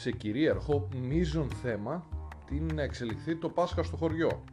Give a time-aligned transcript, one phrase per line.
[0.00, 2.06] σε κυρίαρχο μείζον θέμα
[2.46, 4.44] τι είναι να εξελιχθεί το Πάσχα στο χωριό.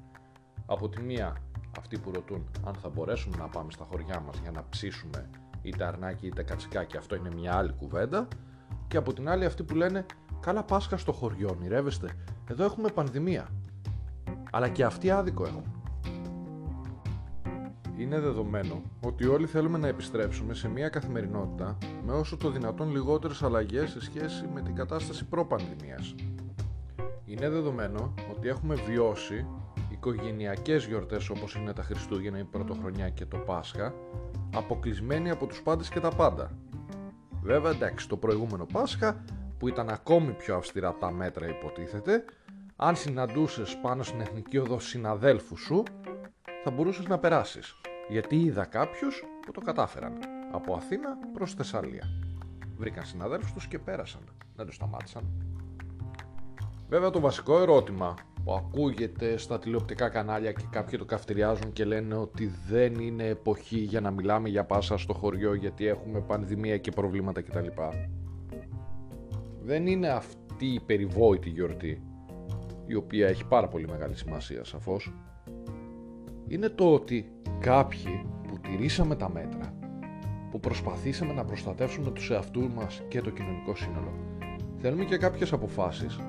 [0.65, 1.37] Από τη μία
[1.77, 5.29] αυτοί που ρωτούν αν θα μπορέσουμε να πάμε στα χωριά μας για να ψήσουμε
[5.61, 8.27] είτε αρνάκι είτε κατσικάκι, αυτό είναι μια άλλη κουβέντα.
[8.87, 10.05] Και από την άλλη αυτοί που λένε
[10.39, 12.09] καλά Πάσχα στο χωριό, ονειρεύεστε,
[12.49, 13.49] εδώ έχουμε πανδημία.
[14.51, 15.74] Αλλά και αυτοί άδικο έχουν.
[17.97, 23.43] Είναι δεδομένο ότι όλοι θέλουμε να επιστρέψουμε σε μια καθημερινότητα με όσο το δυνατόν λιγότερες
[23.43, 26.15] αλλαγές σε σχέση με την κατάσταση προ-πανδημίας.
[27.25, 29.47] Είναι δεδομένο ότι έχουμε βιώσει
[29.91, 33.93] οικογενειακές γιορτές όπως είναι τα Χριστούγεννα, η Πρωτοχρονιά και το Πάσχα
[34.53, 36.51] αποκλεισμένοι από τους πάντες και τα πάντα.
[37.41, 39.23] Βέβαια εντάξει το προηγούμενο Πάσχα
[39.57, 42.23] που ήταν ακόμη πιο αυστηρά τα μέτρα υποτίθεται
[42.75, 45.83] αν συναντούσες πάνω στην εθνική οδό συναδέλφους σου
[46.67, 47.75] θα μπορούσες να περάσεις
[48.09, 50.13] γιατί είδα κάποιους που το κατάφεραν
[50.51, 52.03] από Αθήνα προς Θεσσαλία.
[52.77, 54.21] Βρήκαν συναδέλφους τους και πέρασαν.
[54.55, 55.23] Δεν τους σταμάτησαν.
[56.89, 58.13] Βέβαια το βασικό ερώτημα
[58.43, 63.79] που ακούγεται στα τηλεοπτικά κανάλια και κάποιοι το καυτηριάζουν και λένε ότι δεν είναι εποχή
[63.79, 67.67] για να μιλάμε για πάσα στο χωριό γιατί έχουμε πανδημία και προβλήματα κτλ.
[69.63, 72.01] Δεν είναι αυτή η περιβόητη γιορτή
[72.85, 75.13] η οποία έχει πάρα πολύ μεγάλη σημασία σαφώς
[76.47, 79.73] είναι το ότι κάποιοι που τηρήσαμε τα μέτρα
[80.51, 84.25] που προσπαθήσαμε να προστατεύσουμε τους εαυτούς μας και το κοινωνικό σύνολο
[84.87, 86.19] θέλουμε και κάποιες αποφάσεις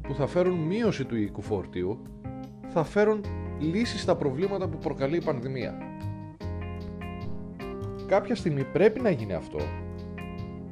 [0.00, 2.02] που θα φέρουν μείωση του οικού φορτίου,
[2.68, 3.24] θα φέρουν
[3.58, 5.74] λύσεις στα προβλήματα που προκαλεί η πανδημία.
[8.06, 9.58] Κάποια στιγμή πρέπει να γίνει αυτό,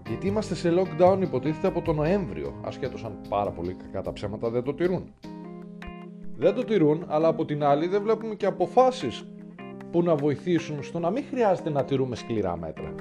[0.08, 4.50] γιατί είμαστε σε lockdown υποτίθεται από τον Νοέμβριο, ασχέτως αν πάρα πολύ κακά τα ψέματα
[4.50, 5.14] δεν το τηρούν.
[6.40, 9.24] Δεν το τηρούν, αλλά από την άλλη δεν βλέπουμε και αποφάσεις
[9.90, 12.94] που να βοηθήσουν στο να μην χρειάζεται να τηρούμε σκληρά μέτρα.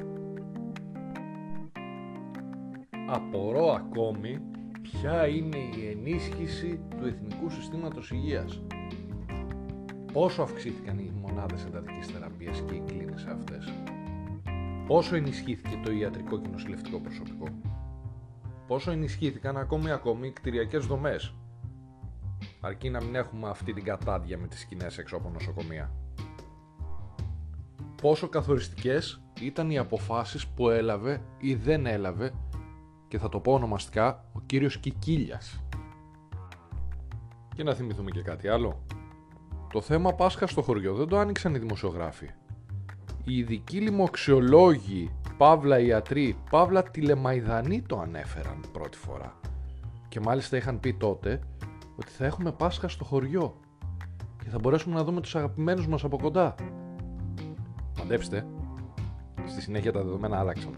[3.07, 4.41] Απορώ ακόμη
[4.81, 8.61] ποια είναι η ενίσχυση του Εθνικού Συστήματος Υγείας.
[10.13, 13.73] Πόσο αυξήθηκαν οι μονάδες εντατικής θεραπείας και οι κλίνες αυτές;
[14.87, 17.47] Πόσο ενισχύθηκε το ιατρικό και νοσηλευτικό προσωπικό;
[18.67, 21.33] Πόσο ενισχύθηκαν ακόμη ακόμη οι κτηριακές δομές;
[22.61, 25.91] Αρκεί να μην έχουμε αυτή την κατάδια με τις σκηνές έξω από νοσοκομεία.
[28.01, 32.33] Πόσο καθοριστικές ήταν οι αποφάσεις που έλαβε ή δεν έλαβε
[33.07, 35.63] και θα το πω ονομαστικά ο κύριος Κικίλιας.
[37.55, 38.83] Και να θυμηθούμε και κάτι άλλο.
[39.73, 42.29] Το θέμα Πάσχας στο χωριό δεν το άνοιξαν οι δημοσιογράφοι.
[43.23, 49.39] Οι ειδικοί λοιμοξιολόγοι, παύλα ιατροί, παύλα τηλεμαϊδανοί το ανέφεραν πρώτη φορά.
[50.07, 51.39] Και μάλιστα είχαν πει τότε
[51.99, 53.55] ότι θα έχουμε Πάσχα στο χωριό
[54.43, 56.55] και θα μπορέσουμε να δούμε τους αγαπημένους μας από κοντά.
[57.97, 58.45] Μαντέψτε,
[59.45, 60.75] στη συνέχεια τα δεδομένα άλλαξαν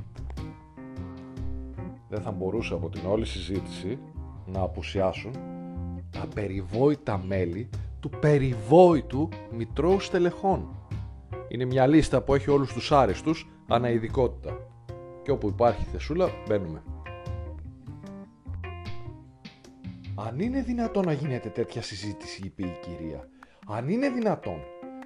[2.11, 3.99] δεν θα μπορούσε από την όλη συζήτηση
[4.45, 5.31] να απουσιάσουν
[6.11, 10.67] τα περιβόητα μέλη του περιβόητου Μητρώου Στελεχών.
[11.47, 14.57] Είναι μια λίστα που έχει όλους τους άριστους αναειδικότητα.
[15.23, 16.83] Και όπου υπάρχει θεσούλα μπαίνουμε.
[20.27, 23.27] Αν είναι δυνατόν να γίνεται τέτοια συζήτηση, είπε η κυρία.
[23.67, 24.59] Αν είναι δυνατόν,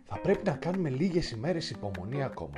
[0.04, 2.58] θα πρέπει να κάνουμε λίγες ημέρες υπομονή ακόμα.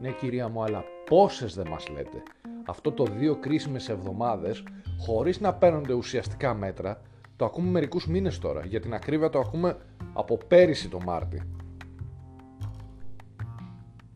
[0.00, 2.22] Ναι κυρία μου, αλλά πόσες δεν μας λέτε
[2.66, 4.62] αυτό το δύο κρίσιμες εβδομάδες
[4.98, 7.00] χωρίς να παίρνονται ουσιαστικά μέτρα
[7.36, 9.76] το ακούμε μερικούς μήνες τώρα για την ακρίβεια το ακούμε
[10.12, 11.42] από πέρυσι το Μάρτι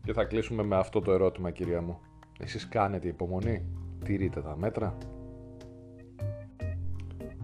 [0.03, 1.99] και θα κλείσουμε με αυτό το ερώτημα κυρία μου
[2.39, 3.65] εσείς κάνετε υπομονή
[4.03, 4.97] τηρείτε τα μέτρα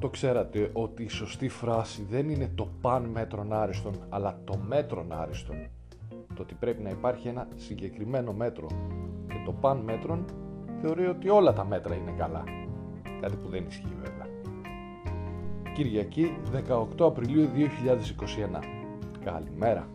[0.02, 5.12] το ξέρατε ότι η σωστή φράση δεν είναι το παν μέτρον άριστον αλλά το μέτρον
[5.12, 5.56] άριστον
[6.36, 8.68] το ότι πρέπει να υπάρχει ένα συγκεκριμένο μέτρο
[9.28, 10.26] και το παν μέτρον
[10.82, 12.44] θεωρεί ότι όλα τα μέτρα είναι καλά.
[13.22, 14.28] Κάτι που δεν ισχύει βέβαια.
[15.74, 17.50] Κυριακή 18 Απριλίου
[18.54, 18.64] 2021.
[19.24, 19.88] Καλημέρα.